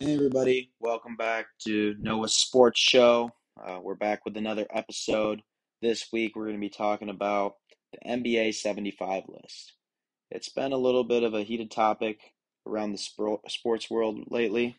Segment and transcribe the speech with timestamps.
[0.00, 3.32] Hey everybody, welcome back to Noah's Sports Show.
[3.60, 5.42] Uh, we're back with another episode.
[5.82, 7.54] This week we're going to be talking about
[7.92, 9.72] the NBA 75 list.
[10.30, 12.20] It's been a little bit of a heated topic
[12.64, 14.78] around the spro- sports world lately.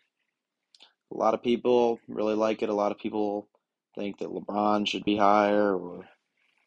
[1.13, 3.49] A lot of people really like it, a lot of people
[3.95, 6.07] think that LeBron should be higher, or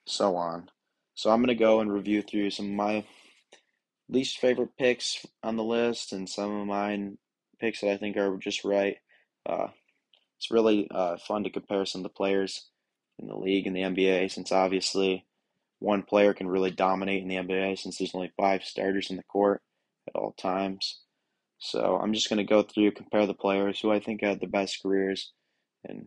[0.07, 0.69] so on.
[1.15, 3.07] So I'm going to go and review through some of my
[4.11, 7.17] least favorite picks on the list and some of mine
[7.63, 8.97] picks that I think are just right.
[9.49, 9.69] Uh,
[10.37, 12.69] it's really uh, fun to compare some of the players
[13.21, 15.25] in the league and the NBA since obviously
[15.79, 19.23] one player can really dominate in the NBA since there's only five starters in the
[19.23, 19.63] court
[20.09, 21.01] at all times.
[21.59, 24.49] So I'm just going to go through, compare the players who I think had the
[24.49, 25.33] best careers
[25.85, 26.07] and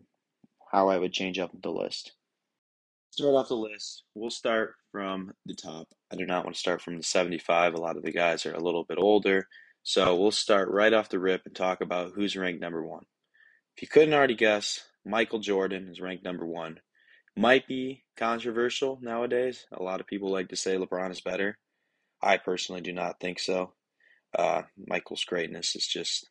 [0.70, 2.12] how I would change up the list.
[3.10, 4.02] Start off the list.
[4.14, 5.88] We'll start from the top.
[6.12, 7.72] I do not want to start from the 75.
[7.72, 9.46] A lot of the guys are a little bit older.
[9.88, 13.04] So we'll start right off the rip and talk about who's ranked number one.
[13.76, 16.80] If you couldn't already guess, Michael Jordan is ranked number one.
[17.36, 19.64] Might be controversial nowadays.
[19.70, 21.56] A lot of people like to say LeBron is better.
[22.20, 23.74] I personally do not think so.
[24.36, 26.28] Uh, Michael's greatness is just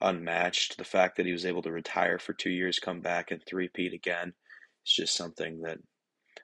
[0.00, 0.78] unmatched.
[0.78, 3.92] The fact that he was able to retire for two years, come back, and three-peat
[3.92, 4.34] again
[4.84, 5.78] is just something that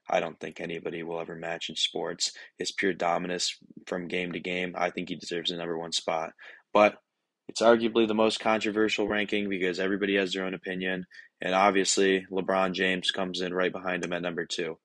[0.09, 2.33] I don't think anybody will ever match in sports.
[2.59, 3.57] His pure dominance
[3.87, 6.33] from game to game, I think he deserves the number one spot.
[6.73, 6.97] But
[7.49, 11.07] it's arguably the most controversial ranking because everybody has their own opinion,
[11.41, 14.79] and obviously LeBron James comes in right behind him at number two.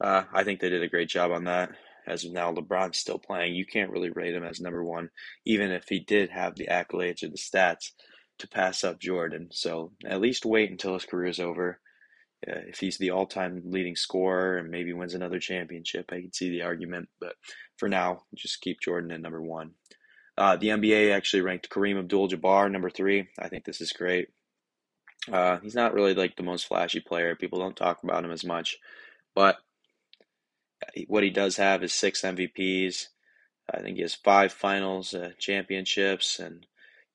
[0.00, 1.70] Uh, I think they did a great job on that.
[2.06, 3.54] As of now, LeBron's still playing.
[3.54, 5.10] You can't really rate him as number one,
[5.44, 7.90] even if he did have the accolades or the stats
[8.38, 9.48] to pass up Jordan.
[9.52, 11.80] So at least wait until his career is over
[12.48, 16.50] uh, if he's the all-time leading scorer and maybe wins another championship, I can see
[16.50, 17.08] the argument.
[17.20, 17.34] But
[17.76, 19.72] for now, just keep Jordan at number one.
[20.38, 23.28] Uh, the NBA actually ranked Kareem Abdul-Jabbar number three.
[23.38, 24.28] I think this is great.
[25.30, 27.36] Uh, he's not really like the most flashy player.
[27.36, 28.78] People don't talk about him as much,
[29.34, 29.58] but
[31.08, 33.08] what he does have is six MVPs.
[33.72, 36.66] I think he has five finals uh, championships, and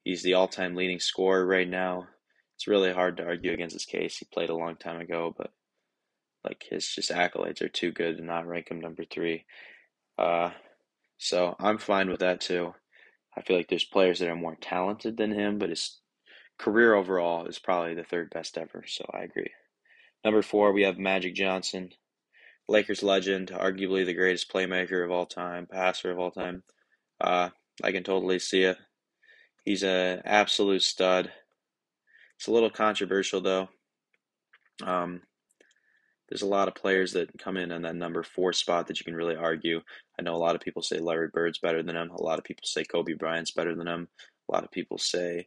[0.04, 2.10] he's the all-time leading scorer right now
[2.56, 4.18] it's really hard to argue against his case.
[4.18, 5.52] He played a long time ago, but
[6.44, 9.46] like his just accolades are too good to not rank him number three.
[10.18, 10.52] Uh,
[11.18, 12.74] so I'm fine with that too.
[13.38, 16.00] I feel like there's players that are more talented than him, but his
[16.58, 18.84] career overall is probably the third best ever.
[18.88, 19.52] So I agree.
[20.24, 21.90] Number four, we have Magic Johnson,
[22.68, 26.64] Lakers legend, arguably the greatest playmaker of all time, passer of all time.
[27.20, 27.50] Uh,
[27.84, 28.78] I can totally see it.
[29.66, 31.32] He's an absolute stud.
[32.38, 33.70] It's a little controversial though.
[34.84, 35.22] Um,
[36.30, 39.06] there's a lot of players that come in on that number four spot that you
[39.06, 39.82] can really argue.
[40.20, 42.10] I know a lot of people say Larry Bird's better than him.
[42.10, 44.08] A lot of people say Kobe Bryant's better than him.
[44.50, 45.46] A lot of people say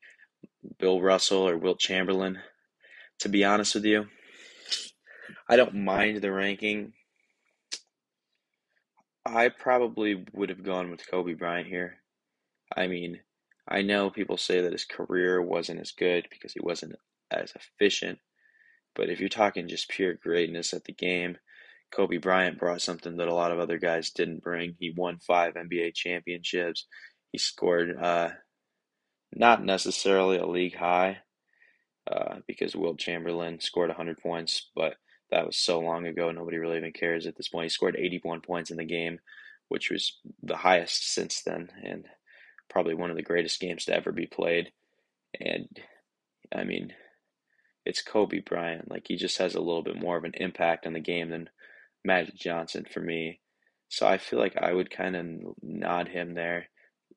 [0.78, 2.38] Bill Russell or Wilt Chamberlain.
[3.20, 4.06] To be honest with you,
[5.48, 6.92] I don't mind the ranking.
[9.26, 11.96] I probably would have gone with Kobe Bryant here.
[12.74, 13.20] I mean,
[13.68, 16.94] I know people say that his career wasn't as good because he wasn't
[17.30, 18.18] as efficient,
[18.94, 21.36] but if you're talking just pure greatness at the game,
[21.90, 24.74] Kobe Bryant brought something that a lot of other guys didn't bring.
[24.78, 26.86] He won five NBA championships.
[27.32, 28.30] He scored uh,
[29.34, 31.18] not necessarily a league high
[32.10, 34.96] uh, because Wilt Chamberlain scored 100 points, but
[35.30, 37.64] that was so long ago, nobody really even cares at this point.
[37.64, 39.18] He scored 81 points in the game,
[39.68, 41.68] which was the highest since then.
[41.82, 42.06] And
[42.68, 44.72] probably one of the greatest games to ever be played.
[45.40, 45.68] And
[46.54, 46.92] I mean,
[47.84, 48.90] it's Kobe Bryant.
[48.90, 51.50] Like he just has a little bit more of an impact on the game than
[52.04, 53.40] Magic Johnson for me.
[53.88, 55.26] So I feel like I would kind of
[55.62, 56.66] nod him there,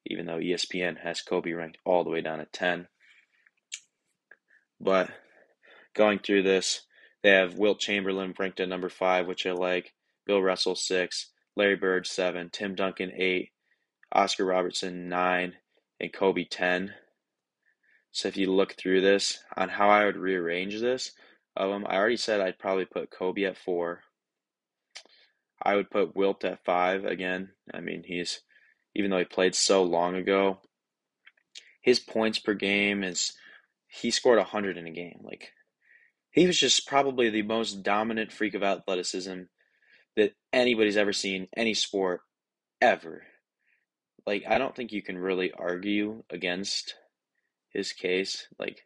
[0.06, 2.88] even though ESPN has Kobe ranked all the way down at 10.
[4.80, 5.10] But
[5.94, 6.86] going through this,
[7.24, 9.94] they have Wilt Chamberlain ranked at number five, which I like.
[10.26, 13.52] Bill Russell six, Larry Bird seven, Tim Duncan eight,
[14.12, 15.54] Oscar Robertson 9,
[16.00, 16.94] and Kobe 10.
[18.12, 21.12] So if you look through this on how I would rearrange this
[21.56, 24.02] of them, I already said I'd probably put Kobe at 4.
[25.64, 27.52] I would put Wilt at 5 again.
[27.74, 28.42] I mean, he's
[28.96, 30.60] even though he played so long ago,
[31.82, 33.32] his points per game is
[33.88, 35.22] he scored 100 in a game.
[35.24, 35.52] Like
[36.32, 39.44] he was just probably the most dominant freak of athleticism
[40.18, 42.22] that anybody's ever seen any sport
[42.82, 43.24] ever
[44.26, 46.96] like I don't think you can really argue against
[47.70, 48.48] his case.
[48.60, 48.86] Like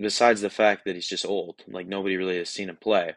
[0.00, 3.14] besides the fact that he's just old, like nobody really has seen him play.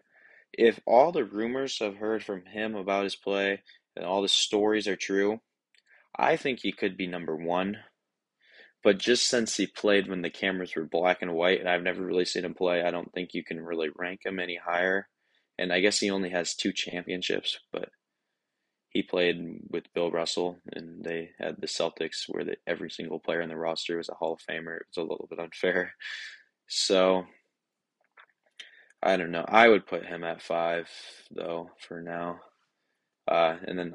[0.54, 3.62] If all the rumors I've heard from him about his play
[3.96, 5.40] and all the stories are true,
[6.16, 7.78] I think he could be number one.
[8.84, 12.04] But just since he played when the cameras were black and white, and I've never
[12.04, 15.10] really seen him play, I don't think you can really rank him any higher.
[15.58, 17.90] And I guess he only has two championships, but
[18.98, 23.42] he played with Bill Russell, and they had the Celtics where the, every single player
[23.42, 24.78] in the roster was a Hall of Famer.
[24.78, 25.94] It was a little bit unfair.
[26.70, 27.24] So
[29.02, 29.46] I don't know.
[29.48, 30.90] I would put him at five
[31.32, 32.42] though for now.
[33.26, 33.94] Uh, and then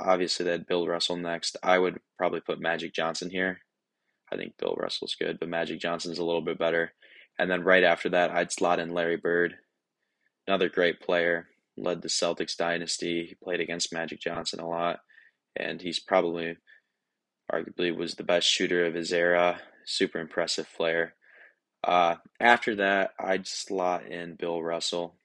[0.00, 1.56] obviously that Bill Russell next.
[1.62, 3.60] I would probably put Magic Johnson here.
[4.32, 6.94] I think Bill Russell's good, but Magic Johnson's a little bit better.
[7.38, 9.54] And then right after that, I'd slot in Larry Bird,
[10.48, 13.26] another great player, led the Celtics dynasty.
[13.26, 15.00] He played against Magic Johnson a lot,
[15.56, 16.56] and he's probably,
[17.52, 19.60] arguably, was the best shooter of his era.
[19.84, 21.14] Super impressive player.
[21.82, 25.16] Uh, after that, I'd slot in Bill Russell.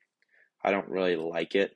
[0.64, 1.76] I don't really like it.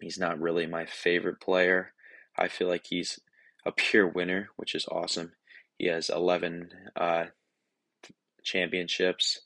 [0.00, 1.92] He's not really my favorite player.
[2.38, 3.20] I feel like he's
[3.64, 5.32] a pure winner, which is awesome.
[5.78, 7.24] He has 11 uh,
[8.42, 9.40] championships,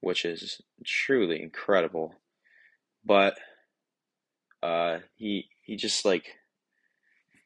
[0.00, 2.14] which is truly incredible.
[3.04, 3.38] But
[4.62, 6.36] uh, he he just like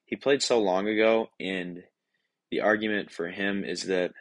[0.04, 1.82] he played so long ago, and
[2.50, 4.12] the argument for him is that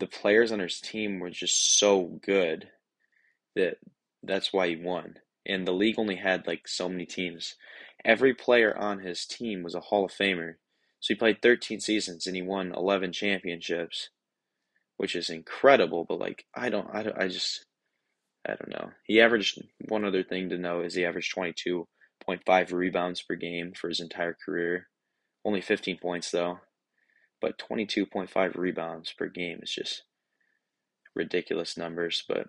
[0.00, 2.68] the players on his team were just so good
[3.54, 3.78] that
[4.22, 5.14] that's why he won.
[5.46, 7.54] And the league only had like so many teams.
[8.04, 10.54] Every player on his team was a Hall of Famer.
[11.00, 14.10] So he played 13 seasons and he won 11 championships,
[14.96, 16.04] which is incredible.
[16.04, 17.66] But like, I don't, I, don't, I just,
[18.46, 18.90] I don't know.
[19.04, 23.88] He averaged one other thing to know is he averaged 22.5 rebounds per game for
[23.88, 24.88] his entire career.
[25.44, 26.60] Only 15 points though
[27.44, 30.04] but 22.5 rebounds per game is just
[31.14, 32.24] ridiculous numbers.
[32.26, 32.46] But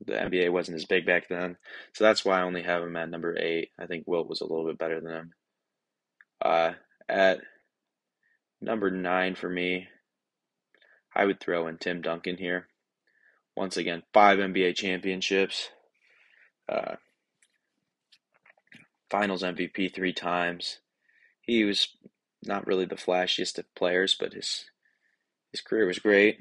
[0.00, 1.58] the NBA wasn't as big back then,
[1.92, 3.68] so that's why I only have him at number eight.
[3.78, 5.32] I think Wilt was a little bit better than him.
[6.40, 6.72] Uh,
[7.06, 7.40] at
[8.62, 9.88] number nine for me,
[11.14, 12.66] I would throw in Tim Duncan here.
[13.58, 15.70] Once again, five NBA championships,
[16.68, 16.94] uh,
[19.10, 20.78] Finals MVP three times.
[21.40, 21.88] He was
[22.44, 24.66] not really the flashiest of players, but his
[25.50, 26.38] his career was great.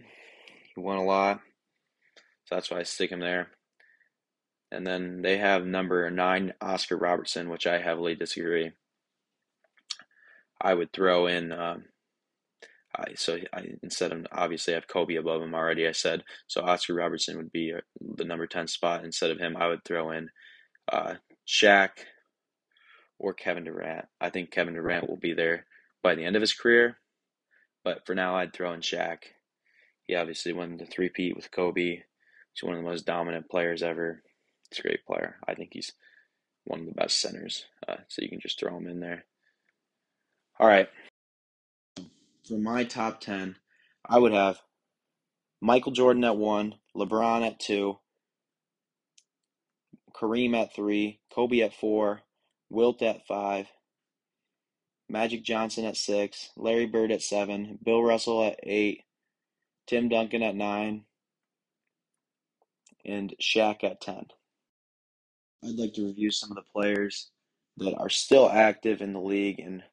[0.75, 1.39] He won a lot,
[2.45, 3.47] so that's why I stick him there.
[4.71, 8.73] And then they have number nine, Oscar Robertson, which I heavily disagree.
[10.61, 11.51] I would throw in.
[11.51, 11.85] Um,
[12.97, 15.87] I, so I, instead of obviously I have Kobe above him already.
[15.87, 16.61] I said so.
[16.61, 17.81] Oscar Robertson would be uh,
[18.15, 19.55] the number ten spot instead of him.
[19.55, 20.29] I would throw in
[20.91, 21.15] uh,
[21.47, 21.89] Shaq
[23.19, 24.05] or Kevin Durant.
[24.19, 25.65] I think Kevin Durant will be there
[26.01, 26.97] by the end of his career.
[27.83, 29.19] But for now, I'd throw in Shaq.
[30.03, 32.01] He obviously won the three-peat with Kobe.
[32.53, 34.23] He's one of the most dominant players ever.
[34.69, 35.37] He's a great player.
[35.47, 35.93] I think he's
[36.65, 37.65] one of the best centers.
[37.87, 39.25] Uh, so you can just throw him in there.
[40.59, 40.89] All right.
[42.47, 43.57] For my top 10,
[44.07, 44.61] I would have
[45.59, 47.97] Michael Jordan at one, LeBron at two,
[50.13, 52.21] Kareem at three, Kobe at four,
[52.69, 53.67] Wilt at five,
[55.09, 59.03] Magic Johnson at six, Larry Bird at seven, Bill Russell at eight,
[59.85, 61.03] Tim Duncan at nine,
[63.05, 64.25] and Shaq at 10.
[65.65, 67.29] I'd like to review some of the players
[67.77, 69.83] that are still active in the league and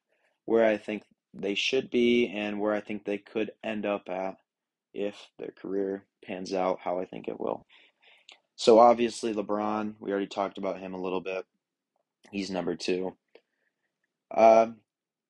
[0.45, 1.03] where I think
[1.35, 4.37] they should be and where I think they could end up at
[4.93, 7.65] if their career pans out how I think it will.
[8.55, 11.45] So, obviously, LeBron, we already talked about him a little bit.
[12.31, 13.17] He's number two.
[14.31, 14.67] Uh,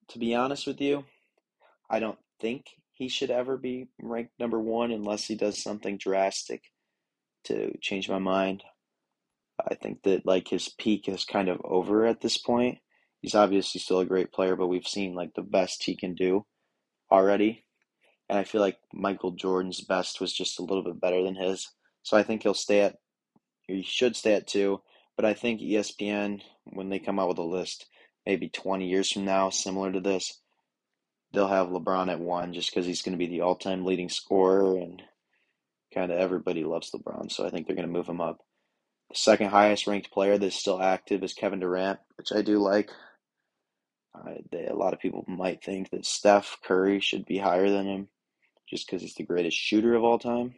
[0.09, 1.05] to be honest with you,
[1.89, 6.63] I don't think he should ever be ranked number one unless he does something drastic
[7.45, 8.63] to change my mind.
[9.59, 12.77] I think that like his peak is kind of over at this point.
[13.25, 16.46] He's obviously still a great player, but we've seen like the best he can do
[17.12, 17.65] already.
[18.29, 21.72] And I feel like Michael Jordan's best was just a little bit better than his.
[22.03, 22.98] So I think he'll stay at
[23.65, 24.84] he should stay at two.
[25.15, 27.88] But I think ESPN, when they come out with a list,
[28.27, 30.39] maybe 20 years from now, similar to this,
[31.34, 34.10] they'll have LeBron at one just because he's going to be the all time leading
[34.10, 35.01] scorer and
[35.91, 37.32] kind of everybody loves LeBron.
[37.32, 38.38] So I think they're going to move him up.
[39.10, 42.91] The second highest ranked player that's still active is Kevin Durant, which I do like.
[44.15, 47.86] Uh, they, a lot of people might think that Steph Curry should be higher than
[47.86, 48.07] him
[48.69, 50.55] just because he's the greatest shooter of all time.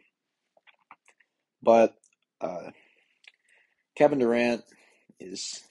[1.62, 1.94] But
[2.40, 2.70] uh,
[3.96, 4.64] Kevin Durant
[5.18, 5.64] is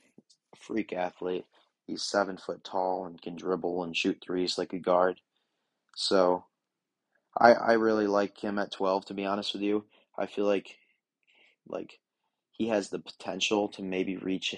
[0.53, 1.45] a freak athlete.
[1.85, 5.21] He's seven foot tall and can dribble and shoot threes like a guard.
[5.95, 6.43] So
[7.37, 9.85] I I really like him at 12 to be honest with you.
[10.17, 10.77] I feel like
[11.67, 11.99] like
[12.51, 14.55] he has the potential to maybe reach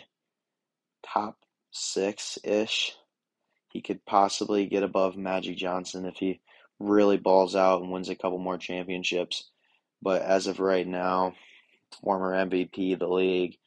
[1.04, 1.38] top
[1.72, 2.96] 6 ish.
[3.70, 6.42] He could possibly get above Magic Johnson if he
[6.80, 9.50] really balls out and wins a couple more championships.
[10.02, 11.34] But as of right now,
[12.02, 13.58] former MVP of the league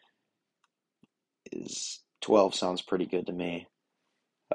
[1.50, 3.66] is 12 sounds pretty good to me.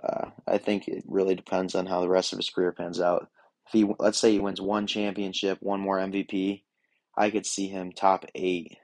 [0.02, 3.30] Uh, I think it really depends on how the rest of his career pans out.
[3.68, 6.64] If he, let's say, he wins one championship, one more MVP,
[7.16, 8.78] I could see him top eight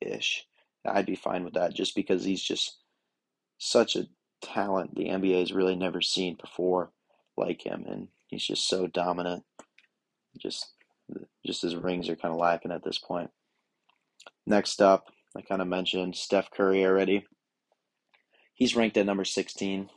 [0.00, 0.46] ish.
[0.84, 2.76] I'd be fine with that just because he's just
[3.58, 4.06] such a
[4.42, 6.90] talent the NBA has really never seen before
[7.36, 9.44] like him, and he's just so dominant.
[10.38, 10.72] Just,
[11.46, 13.30] just his rings are kind of lacking at this point.
[14.46, 15.06] Next up,
[15.36, 17.24] I kind of mentioned Steph Curry already.
[18.54, 19.88] He's ranked at number 16.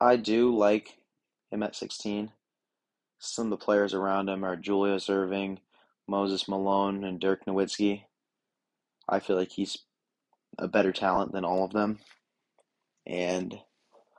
[0.00, 0.98] I do like
[1.50, 2.30] him at 16.
[3.18, 5.58] Some of the players around him are Julius Erving,
[6.06, 8.02] Moses Malone, and Dirk Nowitzki.
[9.08, 9.78] I feel like he's
[10.58, 12.00] a better talent than all of them.
[13.06, 13.58] And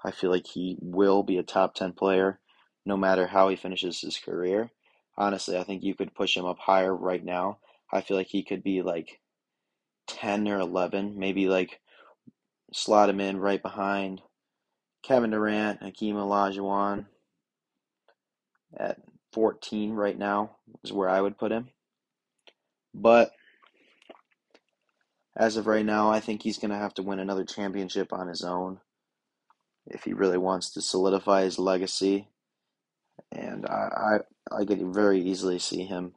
[0.03, 2.39] I feel like he will be a top 10 player
[2.85, 4.71] no matter how he finishes his career.
[5.17, 7.59] Honestly, I think you could push him up higher right now.
[7.91, 9.19] I feel like he could be like
[10.07, 11.79] 10 or 11, maybe like
[12.73, 14.21] slot him in right behind
[15.03, 17.05] Kevin Durant, Hakeem Olajuwon
[18.77, 18.97] at
[19.33, 21.69] 14 right now is where I would put him.
[22.93, 23.31] But
[25.37, 28.27] as of right now, I think he's going to have to win another championship on
[28.27, 28.79] his own
[29.87, 32.29] if he really wants to solidify his legacy.
[33.31, 34.19] And I,
[34.51, 36.13] I, I could very easily see him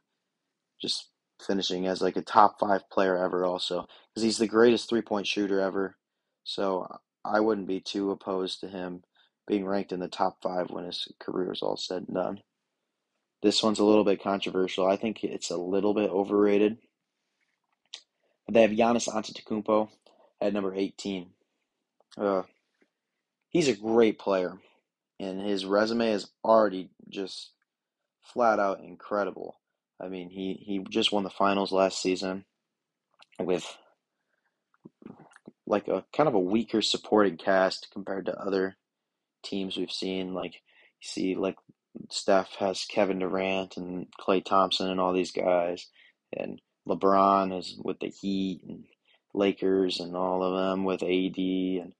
[0.81, 1.09] just
[1.45, 5.27] finishing as like a top five player ever, also because he's the greatest three point
[5.27, 5.97] shooter ever.
[6.43, 6.87] So
[7.25, 9.03] I wouldn't be too opposed to him
[9.47, 12.41] being ranked in the top five when his career is all said and done.
[13.41, 14.87] This one's a little bit controversial.
[14.87, 16.77] I think it's a little bit overrated.
[18.51, 19.89] They have Giannis Antetokounmpo
[20.41, 21.29] at number 18.
[22.17, 22.43] Uh,
[23.49, 24.57] he's a great player,
[25.19, 27.51] and his resume is already just
[28.21, 29.59] flat out incredible.
[30.01, 32.45] I mean, he, he just won the finals last season
[33.39, 33.65] with
[35.67, 38.77] like a kind of a weaker supporting cast compared to other
[39.43, 40.33] teams we've seen.
[40.33, 41.57] Like you see, like
[42.09, 45.87] Steph has Kevin Durant and Klay Thompson and all these guys,
[46.35, 48.83] and LeBron is with the Heat and
[49.33, 51.93] Lakers and all of them with AD and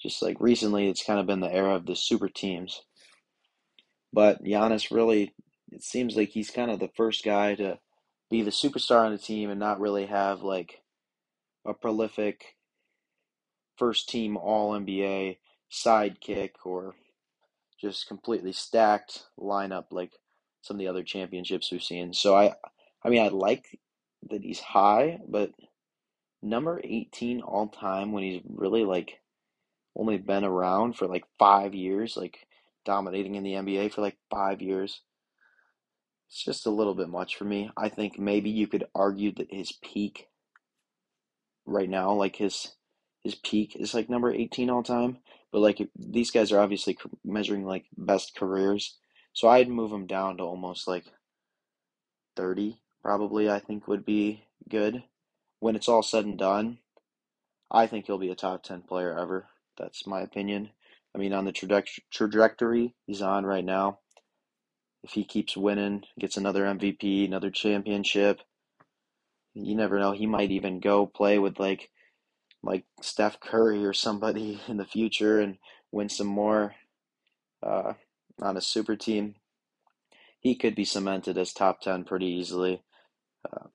[0.00, 2.82] just like recently, it's kind of been the era of the super teams.
[4.12, 5.34] But Giannis really,
[5.72, 7.78] it seems like he's kind of the first guy to
[8.30, 10.82] be the superstar on the team and not really have like
[11.66, 12.54] a prolific
[13.76, 15.38] first team All NBA
[15.70, 16.94] sidekick or
[17.80, 20.12] just completely stacked lineup like
[20.62, 22.12] some of the other championships we've seen.
[22.12, 22.54] So I,
[23.02, 23.78] I mean, I like
[24.30, 25.50] that he's high, but
[26.42, 29.20] number 18 all time when he's really like
[29.96, 32.46] only been around for like five years, like
[32.84, 35.02] dominating in the NBA for like five years.
[36.28, 37.70] It's just a little bit much for me.
[37.76, 40.28] I think maybe you could argue that his peak
[41.66, 42.74] right now, like his
[43.22, 45.18] his peak is like number 18 all time.
[45.50, 48.98] But like these guys are obviously measuring like best careers,
[49.32, 51.06] so I'd move him down to almost like
[52.36, 53.50] 30 probably.
[53.50, 55.02] I think would be good
[55.60, 56.78] when it's all said and done.
[57.70, 59.46] I think he'll be a top 10 player ever.
[59.76, 60.70] That's my opinion.
[61.14, 61.52] I mean, on the
[62.12, 63.98] trajectory he's on right now,
[65.02, 68.40] if he keeps winning, gets another MVP, another championship,
[69.54, 70.12] you never know.
[70.12, 71.90] He might even go play with like
[72.62, 75.58] like Steph Curry or somebody in the future and
[75.92, 76.74] win some more
[77.62, 77.94] uh,
[78.40, 79.34] on a super team,
[80.40, 82.82] he could be cemented as top 10 pretty easily.
[83.50, 83.66] Uh,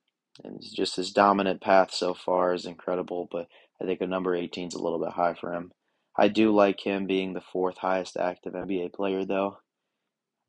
[0.43, 3.47] and just his dominant path so far is incredible, but
[3.81, 5.71] I think a number 18 is a little bit high for him.
[6.17, 9.57] I do like him being the fourth highest active NBA player, though.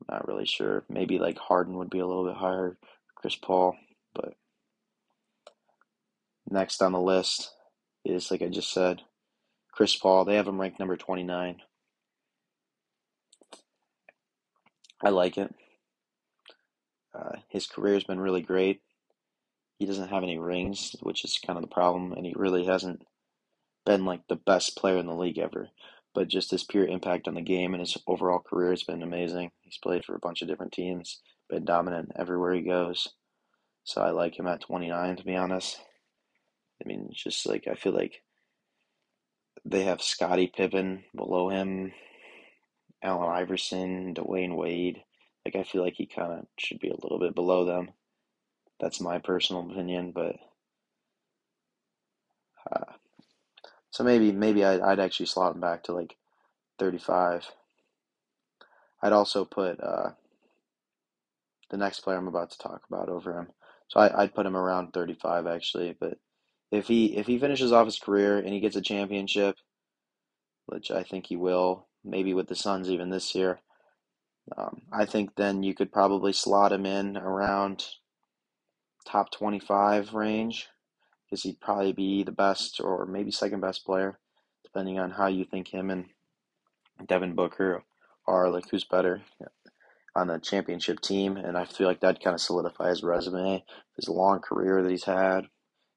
[0.09, 0.83] I'm not really sure.
[0.89, 2.77] Maybe like Harden would be a little bit higher,
[3.15, 3.75] Chris Paul,
[4.13, 4.33] but
[6.49, 7.51] next on the list
[8.03, 9.01] is, like I just said,
[9.71, 10.25] Chris Paul.
[10.25, 11.61] They have him ranked number 29.
[15.03, 15.53] I like it.
[17.15, 18.81] Uh, his career has been really great.
[19.79, 23.05] He doesn't have any rings, which is kind of the problem, and he really hasn't
[23.85, 25.69] been like the best player in the league ever.
[26.13, 29.51] But just his pure impact on the game and his overall career has been amazing.
[29.61, 31.19] He's played for a bunch of different teams,
[31.49, 33.09] been dominant everywhere he goes.
[33.83, 35.79] So I like him at 29, to be honest.
[36.83, 38.21] I mean, just like I feel like
[39.63, 41.91] they have Scottie Pippen below him,
[43.03, 45.03] Allen Iverson, Dwyane Wade.
[45.45, 47.91] Like I feel like he kind of should be a little bit below them.
[48.79, 50.35] That's my personal opinion, but
[52.71, 52.93] uh,
[53.91, 56.17] so maybe maybe I'd, I'd actually slot him back to like
[56.79, 57.49] 35.
[59.01, 60.11] I'd also put uh,
[61.69, 63.47] the next player I'm about to talk about over him.
[63.87, 65.95] So I, I'd put him around 35 actually.
[65.99, 66.17] But
[66.71, 69.55] if he if he finishes off his career and he gets a championship,
[70.65, 73.59] which I think he will, maybe with the Suns even this year,
[74.55, 77.85] um, I think then you could probably slot him in around
[79.05, 80.67] top 25 range
[81.25, 84.19] because he'd probably be the best or maybe second best player,
[84.63, 86.05] depending on how you think him and
[87.07, 87.83] Devin Booker
[88.27, 89.21] are, like who's better
[90.15, 91.37] on the championship team.
[91.37, 93.63] And I feel like that kind of solidify his resume,
[93.95, 95.47] his long career that he's had.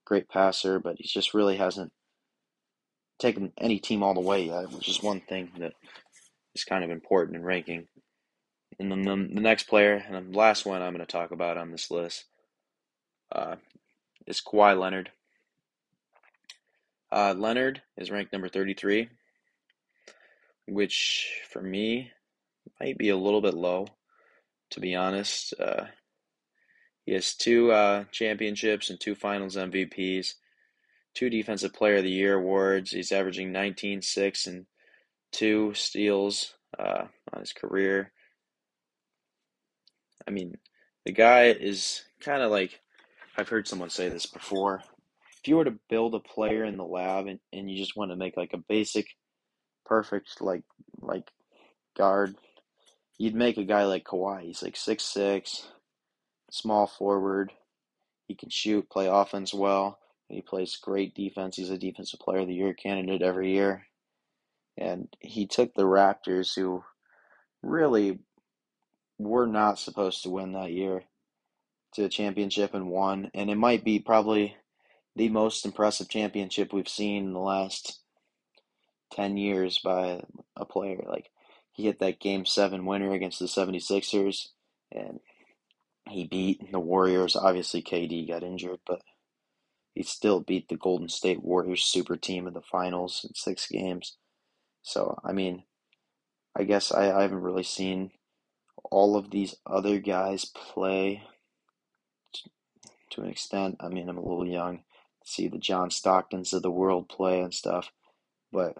[0.05, 1.93] Great passer, but he just really hasn't
[3.19, 5.75] taken any team all the way yet, which is one thing that
[6.55, 7.87] is kind of important in ranking.
[8.79, 11.57] And then the, the next player, and the last one I'm going to talk about
[11.57, 12.25] on this list,
[13.33, 13.57] uh,
[14.27, 15.11] is Kawhi Leonard.
[17.11, 19.09] Uh, Leonard is ranked number 33,
[20.67, 22.13] which for me
[22.81, 23.87] might be a little bit low,
[24.71, 25.55] to be honest.
[25.59, 25.85] Uh,
[27.07, 30.35] he has two uh, championships and two finals MVPs,
[31.15, 32.91] two Defensive Player of the Year awards.
[32.91, 34.67] He's averaging 19, 6, and
[35.33, 38.13] two steals uh, on his career.
[40.29, 40.57] I mean,
[41.07, 42.81] the guy is kind of like
[43.37, 44.83] I've heard someone say this before.
[45.41, 48.11] If you were to build a player in the lab and, and you just want
[48.11, 49.07] to make like a basic,
[49.87, 50.65] perfect like
[51.01, 51.31] like
[51.97, 52.35] guard,
[53.17, 54.43] you'd make a guy like Kawhi.
[54.43, 55.69] He's like six six,
[56.51, 57.51] small forward.
[58.27, 61.57] He can shoot, play offense well, he plays great defense.
[61.57, 63.87] He's a defensive player of the year candidate every year.
[64.77, 66.85] And he took the Raptors, who
[67.63, 68.19] really
[69.19, 71.05] were not supposed to win that year,
[71.95, 73.31] to a championship and won.
[73.35, 74.57] And it might be probably
[75.17, 78.01] the most impressive championship we've seen in the last
[79.13, 80.23] 10 years by
[80.57, 81.05] a player.
[81.09, 81.31] Like,
[81.73, 84.49] he hit that game seven winner against the 76ers,
[84.93, 85.21] and
[86.09, 87.37] he beat the Warriors.
[87.37, 89.01] Obviously, KD got injured, but
[89.95, 94.17] he still beat the Golden State Warriors super team in the finals in six games.
[94.83, 95.65] So, I mean,
[96.57, 98.11] I guess I, I haven't really seen
[98.85, 101.23] all of these other guys play
[103.11, 103.77] to an extent.
[103.81, 107.41] I mean, I'm a little young to see the John Stocktons of the world play
[107.41, 107.91] and stuff,
[108.53, 108.75] but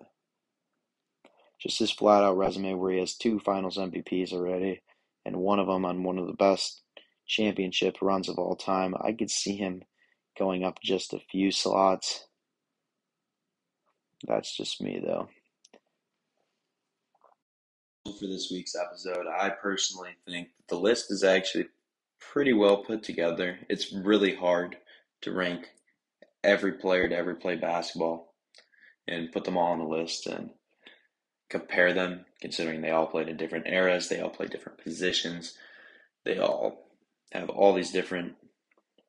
[1.61, 4.83] just his flat out resume where he has two finals MVPs already
[5.25, 6.83] and one of them on one of the best
[7.27, 8.95] championship runs of all time.
[9.01, 9.83] I could see him
[10.39, 12.27] going up just a few slots.
[14.27, 15.29] That's just me though.
[18.09, 21.67] For this week's episode, I personally think the list is actually
[22.19, 23.59] pretty well put together.
[23.69, 24.79] It's really hard
[25.21, 25.69] to rank
[26.43, 28.33] every player to ever play basketball
[29.07, 30.51] and put them all on the list and
[31.51, 35.55] compare them, considering they all played in different eras, they all play different positions,
[36.25, 36.89] they all
[37.33, 38.35] have all these different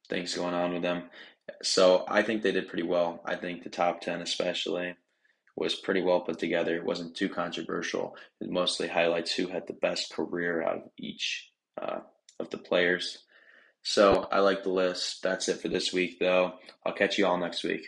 [0.09, 1.03] things going on with them.
[1.63, 3.21] So I think they did pretty well.
[3.25, 4.95] I think the top 10, especially,
[5.59, 6.75] was pretty well put together.
[6.75, 8.15] It wasn't too controversial.
[8.41, 11.99] It mostly highlights who had the best career out of each uh,
[12.39, 13.19] of the players.
[13.83, 15.21] So I like the list.
[15.21, 16.53] That's it for this week, though.
[16.85, 17.87] I'll catch you all next week.